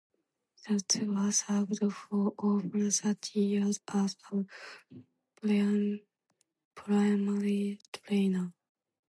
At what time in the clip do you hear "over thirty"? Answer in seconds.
2.39-3.39